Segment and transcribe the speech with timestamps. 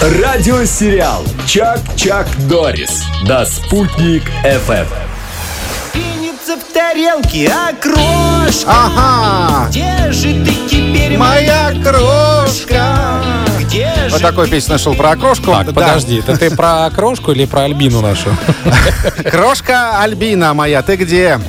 [0.00, 4.86] Радиосериал «Чак-Чак Дорис» на «Спутник ФМ».
[5.92, 13.24] Пенится в тарелке окрошка Ага, Где же ты теперь, моя крошка.
[13.58, 15.46] Где же Вот такую песню нашел про окрошку.
[15.50, 15.72] Так, Да.
[15.72, 18.30] подожди, это ты про крошку или про Альбину нашу?
[19.28, 21.40] Крошка Альбина моя, ты где?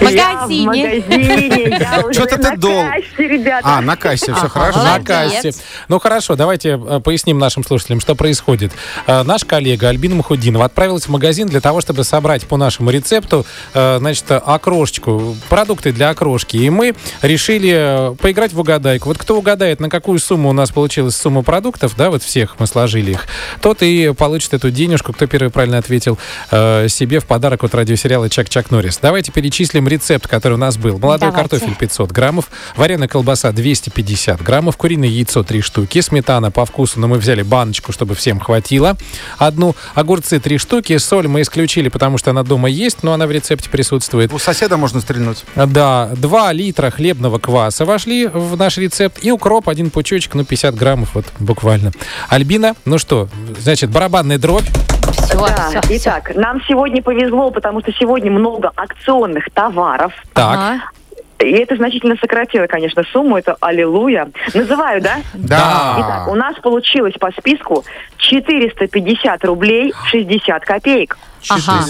[0.00, 1.78] В магазине.
[2.12, 3.60] Что-то ты на дол- кассе, ребята.
[3.64, 4.82] А, на кассе, все хорошо.
[4.82, 5.52] На кассе.
[5.88, 8.72] Ну хорошо, давайте э, поясним нашим слушателям, что происходит.
[9.06, 13.44] Э, Наш коллега Альбина Мухудинова отправилась в магазин для того, чтобы собрать по нашему рецепту,
[13.74, 16.56] э, значит, окрошечку, продукты для окрошки.
[16.56, 19.08] И мы решили поиграть в угадайку.
[19.08, 22.66] Вот кто угадает, на какую сумму у нас получилась сумма продуктов, да, вот всех мы
[22.66, 23.26] сложили их,
[23.60, 26.18] тот и получит эту денежку, кто первый правильно ответил,
[26.50, 28.98] себе в подарок от радиосериала «Чак-Чак Норрис».
[29.00, 30.98] Давайте перечислим рецепт, который у нас был.
[30.98, 31.50] Молодой Давайте.
[31.50, 37.08] картофель 500 граммов, вареная колбаса 250 граммов, куриное яйцо 3 штуки, сметана по вкусу, но
[37.08, 38.96] мы взяли баночку, чтобы всем хватило.
[39.38, 43.30] Одну, огурцы 3 штуки, соль мы исключили, потому что она дома есть, но она в
[43.30, 44.32] рецепте присутствует.
[44.32, 45.44] У соседа можно стрельнуть.
[45.54, 49.18] Да, 2 литра хлебного кваса вошли в наш рецепт.
[49.22, 51.92] И укроп, один пучочек, ну, 50 граммов, вот буквально.
[52.28, 54.66] Альбина, ну что, значит, барабанная дробь.
[55.12, 60.12] Все, Да, все, Итак, нам сегодня повезло, потому что сегодня много акционных товаров.
[60.34, 60.92] Так,
[61.38, 63.36] И это значительно сократило, конечно, сумму.
[63.36, 64.28] Это аллилуйя.
[64.54, 65.16] Называю, да?
[65.34, 65.96] Да.
[65.98, 67.84] Итак, у нас получилось по списку
[68.16, 71.16] 450 рублей 60 копеек.
[71.48, 71.84] Ага.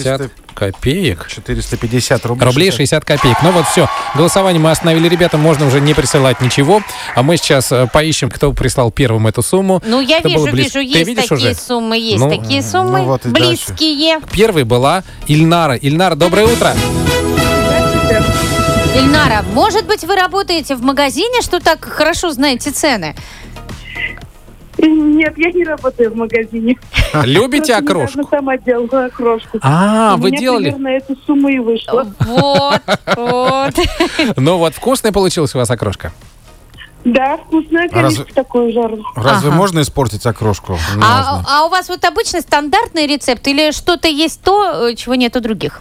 [0.59, 1.27] 60 копеек.
[1.28, 2.45] 450 рублей.
[2.47, 3.37] Рублей 60 копеек.
[3.42, 3.89] Ну вот все.
[4.14, 5.09] Голосование мы остановили.
[5.09, 6.83] Ребятам можно уже не присылать ничего.
[7.15, 9.81] А мы сейчас э, поищем, кто прислал первым эту сумму.
[9.87, 11.55] Ну, я вижу, близ- вижу, Ты есть видишь такие уже?
[11.55, 12.98] суммы, есть Ну, такие суммы.
[12.98, 14.20] ну вот и Близкие.
[14.33, 15.75] Первой была Ильнара.
[15.77, 16.75] Ильнара, доброе утро.
[18.95, 23.15] Ильнара, может быть, вы работаете в магазине, что так хорошо знаете цены?
[25.19, 26.77] Нет, я не работаю в магазине.
[27.25, 28.29] Любите Просто окрошку?
[28.31, 29.59] сама делала окрошку.
[29.63, 30.71] А, У вы меня делали?
[30.71, 32.07] примерно эту сумму и вышло.
[32.21, 32.81] Вот,
[33.17, 33.75] вот.
[34.37, 36.12] Ну вот, вкусная получилась у вас окрошка?
[37.05, 39.03] Да, вкусная, А раз- конечно, в такую жару.
[39.17, 39.57] Разве Ага.
[39.57, 40.78] можно испортить окрошку?
[41.03, 45.37] А, а у вас вот обычно стандартный рецепт или что-то есть то, э, чего нет
[45.37, 45.81] у других?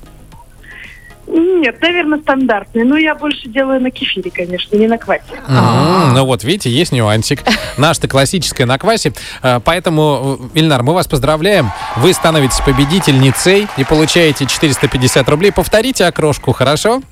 [1.40, 2.84] Нет, наверное, стандартный.
[2.84, 5.22] Но я больше делаю на кефире, конечно, не на квасе.
[5.48, 7.44] М, Ну вот, видите, есть нюансик.
[7.78, 9.14] Наш-то классическая на квасе.
[9.44, 11.72] А, Поэтому, Ильнар, мы вас поздравляем.
[11.98, 15.52] Вы становитесь победительницей и получаете 450 рублей.
[15.52, 17.02] Повторите окрошку, хорошо?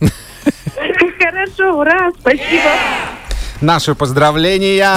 [1.20, 2.70] Хорошо, ура, спасибо.
[3.62, 4.96] Наши поздравления.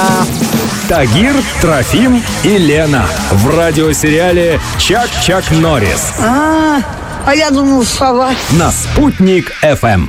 [0.88, 6.80] Тагир, Трофим и Лена в радиосериале «Чак-Чак Норрис» А,
[7.26, 8.30] а я думал, сова.
[8.52, 10.06] на «Спутник ФМ».